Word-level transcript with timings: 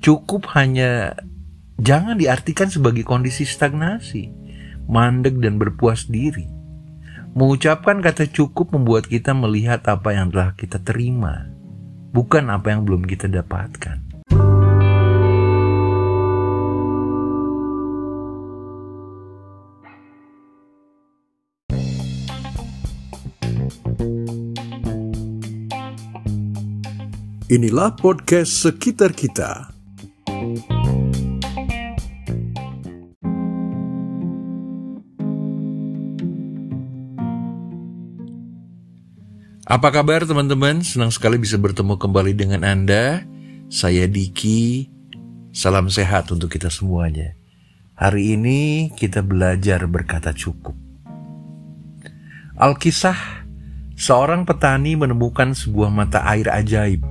Cukup 0.00 0.46
hanya 0.54 1.16
jangan 1.80 2.16
diartikan 2.20 2.70
sebagai 2.70 3.02
kondisi 3.02 3.44
stagnasi, 3.44 4.32
mandek 4.86 5.40
dan 5.42 5.58
berpuas 5.60 6.06
diri. 6.08 6.46
Mengucapkan 7.36 8.00
kata 8.00 8.32
cukup 8.32 8.72
membuat 8.72 9.12
kita 9.12 9.36
melihat 9.36 9.84
apa 9.92 10.16
yang 10.16 10.32
telah 10.32 10.56
kita 10.56 10.80
terima, 10.80 11.52
bukan 12.16 12.48
apa 12.48 12.72
yang 12.72 12.88
belum 12.88 13.04
kita 13.04 13.28
dapatkan. 13.28 14.06
Inilah 27.46 27.94
podcast 27.94 28.66
sekitar 28.66 29.14
kita. 29.14 29.75
Apa 39.66 39.90
kabar 39.90 40.22
teman-teman? 40.22 40.86
Senang 40.86 41.10
sekali 41.10 41.42
bisa 41.42 41.58
bertemu 41.58 41.98
kembali 41.98 42.38
dengan 42.38 42.62
Anda. 42.62 43.26
Saya 43.66 44.06
Diki. 44.06 44.86
Salam 45.50 45.90
sehat 45.90 46.30
untuk 46.30 46.54
kita 46.54 46.70
semuanya. 46.70 47.34
Hari 47.98 48.38
ini 48.38 48.94
kita 48.94 49.26
belajar 49.26 49.90
berkata 49.90 50.30
cukup. 50.30 50.78
Alkisah, 52.54 53.42
seorang 53.98 54.46
petani 54.46 54.94
menemukan 54.94 55.50
sebuah 55.50 55.90
mata 55.90 56.22
air 56.30 56.46
ajaib 56.46 57.02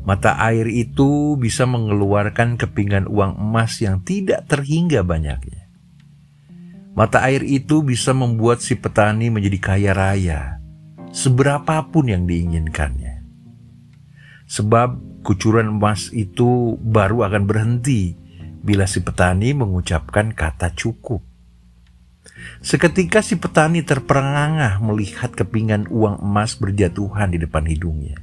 Mata 0.00 0.40
air 0.42 0.66
itu 0.66 1.38
bisa 1.38 1.70
mengeluarkan 1.70 2.58
kepingan 2.58 3.06
uang 3.06 3.36
emas 3.36 3.78
yang 3.78 4.02
tidak 4.02 4.48
terhingga 4.50 5.06
banyaknya. 5.06 5.70
Mata 6.98 7.22
air 7.22 7.46
itu 7.46 7.86
bisa 7.86 8.10
membuat 8.10 8.58
si 8.58 8.74
petani 8.74 9.30
menjadi 9.30 9.58
kaya 9.60 9.92
raya, 9.94 10.59
seberapapun 11.10 12.10
yang 12.10 12.24
diinginkannya. 12.26 13.22
Sebab 14.50 15.22
kucuran 15.22 15.78
emas 15.78 16.10
itu 16.10 16.74
baru 16.82 17.26
akan 17.26 17.46
berhenti 17.46 18.18
bila 18.60 18.84
si 18.90 19.02
petani 19.02 19.54
mengucapkan 19.54 20.34
kata 20.34 20.74
cukup. 20.74 21.22
Seketika 22.60 23.24
si 23.24 23.38
petani 23.38 23.80
terperangah 23.86 24.82
melihat 24.82 25.32
kepingan 25.32 25.88
uang 25.88 26.20
emas 26.20 26.58
berjatuhan 26.58 27.32
di 27.32 27.38
depan 27.40 27.64
hidungnya. 27.64 28.18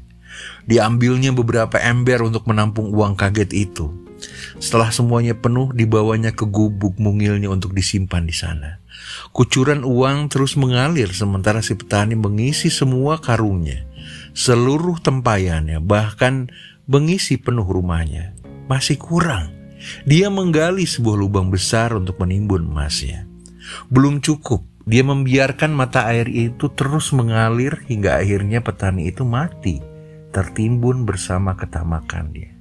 Diambilnya 0.69 1.33
beberapa 1.33 1.81
ember 1.81 2.21
untuk 2.21 2.45
menampung 2.45 2.93
uang 2.93 3.17
kaget 3.17 3.51
itu. 3.55 4.06
Setelah 4.57 4.89
semuanya 4.89 5.37
penuh, 5.37 5.69
dibawanya 5.73 6.33
ke 6.33 6.49
gubuk 6.49 6.97
mungilnya 6.97 7.49
untuk 7.53 7.77
disimpan 7.77 8.25
di 8.25 8.33
sana. 8.33 8.81
Kucuran 9.31 9.85
uang 9.85 10.33
terus 10.33 10.57
mengalir 10.57 11.13
sementara 11.13 11.61
si 11.61 11.77
petani 11.77 12.17
mengisi 12.17 12.73
semua 12.73 13.21
karungnya, 13.21 13.85
seluruh 14.33 14.97
tempayannya, 14.99 15.77
bahkan 15.79 16.49
mengisi 16.89 17.37
penuh 17.37 17.65
rumahnya. 17.65 18.33
Masih 18.65 18.97
kurang. 18.97 19.53
Dia 20.09 20.33
menggali 20.33 20.89
sebuah 20.89 21.15
lubang 21.15 21.53
besar 21.53 21.93
untuk 21.93 22.17
menimbun 22.17 22.65
emasnya. 22.65 23.29
Belum 23.93 24.19
cukup, 24.19 24.65
dia 24.89 25.05
membiarkan 25.05 25.75
mata 25.75 26.09
air 26.09 26.25
itu 26.31 26.73
terus 26.73 27.13
mengalir 27.13 27.85
hingga 27.85 28.17
akhirnya 28.17 28.65
petani 28.65 29.13
itu 29.13 29.21
mati 29.27 29.83
tertimbun 30.33 31.07
bersama 31.07 31.55
ketamakannya. 31.55 32.56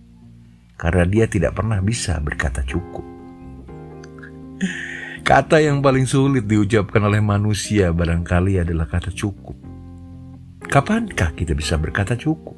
Karena 0.76 1.04
dia 1.08 1.24
tidak 1.24 1.56
pernah 1.56 1.80
bisa 1.80 2.20
berkata 2.20 2.60
cukup. 2.64 3.04
Kata 5.26 5.58
yang 5.58 5.82
paling 5.82 6.06
sulit 6.06 6.46
diucapkan 6.46 7.02
oleh 7.02 7.18
manusia 7.18 7.90
barangkali 7.90 8.62
adalah 8.62 8.86
kata 8.86 9.10
cukup. 9.10 9.58
Kapankah 10.62 11.34
kita 11.34 11.56
bisa 11.56 11.74
berkata 11.80 12.14
cukup? 12.14 12.54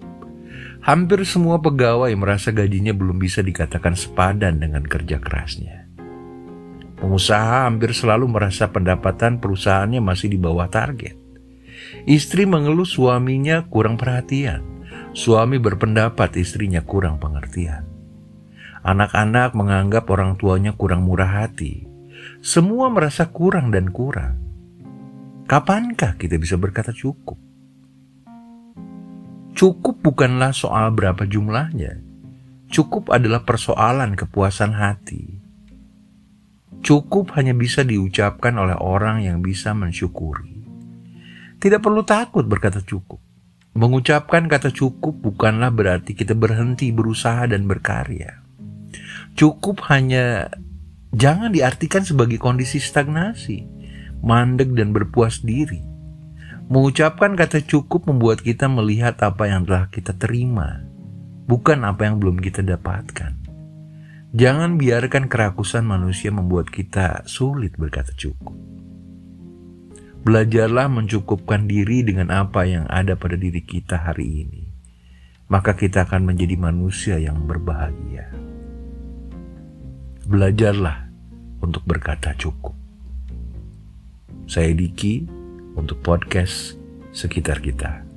Hampir 0.85 1.25
semua 1.25 1.59
pegawai 1.59 2.13
merasa 2.15 2.53
gajinya 2.55 2.93
belum 2.93 3.19
bisa 3.19 3.41
dikatakan 3.41 3.97
sepadan 3.97 4.61
dengan 4.61 4.85
kerja 4.85 5.19
kerasnya. 5.19 5.89
Pengusaha 6.99 7.67
hampir 7.67 7.95
selalu 7.95 8.27
merasa 8.27 8.69
pendapatan 8.69 9.39
perusahaannya 9.39 10.03
masih 10.03 10.35
di 10.35 10.39
bawah 10.39 10.67
target. 10.67 11.15
Istri 12.05 12.45
mengeluh 12.45 12.87
suaminya 12.87 13.65
kurang 13.71 13.95
perhatian 13.95 14.79
Suami 15.17 15.57
berpendapat 15.57 16.37
istrinya 16.37 16.85
kurang 16.85 17.17
pengertian. 17.17 17.88
Anak-anak 18.87 19.59
menganggap 19.59 20.07
orang 20.11 20.39
tuanya 20.39 20.75
kurang 20.75 21.07
murah 21.07 21.43
hati. 21.45 21.87
Semua 22.39 22.87
merasa 22.91 23.31
kurang 23.31 23.75
dan 23.75 23.91
kurang. 23.91 24.39
Kapankah 25.49 26.21
kita 26.21 26.39
bisa 26.39 26.61
berkata 26.61 26.95
cukup? 26.95 27.41
Cukup 29.59 29.99
bukanlah 30.05 30.55
soal 30.55 30.95
berapa 30.95 31.27
jumlahnya. 31.27 31.99
Cukup 32.71 33.11
adalah 33.11 33.43
persoalan 33.43 34.15
kepuasan 34.15 34.77
hati. 34.77 35.41
Cukup 36.79 37.35
hanya 37.35 37.59
bisa 37.59 37.83
diucapkan 37.83 38.55
oleh 38.55 38.79
orang 38.79 39.27
yang 39.27 39.43
bisa 39.43 39.75
mensyukuri. 39.75 40.63
Tidak 41.59 41.83
perlu 41.83 42.07
takut 42.07 42.47
berkata 42.47 42.79
cukup. 42.79 43.19
Mengucapkan 43.75 44.47
kata 44.47 44.71
cukup 44.71 45.19
bukanlah 45.19 45.75
berarti 45.75 46.15
kita 46.15 46.39
berhenti 46.39 46.95
berusaha 46.95 47.51
dan 47.51 47.67
berkarya. 47.67 48.48
Cukup 49.39 49.87
hanya 49.87 50.51
jangan 51.15 51.55
diartikan 51.55 52.03
sebagai 52.03 52.43
kondisi 52.43 52.83
stagnasi, 52.83 53.63
mandek 54.19 54.75
dan 54.75 54.91
berpuas 54.91 55.47
diri. 55.47 55.79
Mengucapkan 56.67 57.39
kata 57.39 57.63
cukup 57.63 58.11
membuat 58.11 58.43
kita 58.43 58.67
melihat 58.67 59.15
apa 59.23 59.47
yang 59.47 59.63
telah 59.63 59.87
kita 59.95 60.11
terima, 60.19 60.83
bukan 61.47 61.87
apa 61.87 62.11
yang 62.11 62.19
belum 62.19 62.43
kita 62.43 62.67
dapatkan. 62.67 63.39
Jangan 64.35 64.75
biarkan 64.75 65.31
kerakusan 65.31 65.87
manusia 65.87 66.35
membuat 66.35 66.75
kita 66.75 67.23
sulit 67.31 67.79
berkata 67.79 68.11
cukup. 68.19 68.59
Belajarlah 70.27 70.91
mencukupkan 70.91 71.71
diri 71.71 72.03
dengan 72.03 72.35
apa 72.35 72.67
yang 72.67 72.91
ada 72.91 73.15
pada 73.15 73.39
diri 73.39 73.63
kita 73.63 74.03
hari 74.03 74.45
ini. 74.45 74.63
Maka 75.47 75.79
kita 75.79 76.11
akan 76.11 76.27
menjadi 76.27 76.59
manusia 76.59 77.17
yang 77.17 77.47
berbahagia. 77.47 78.38
Belajarlah 80.29 81.09
untuk 81.65 81.89
berkata 81.89 82.37
cukup. 82.37 82.77
Saya 84.45 84.77
Diki 84.77 85.25
untuk 85.73 86.05
podcast 86.05 86.77
sekitar 87.17 87.65
kita. 87.65 88.08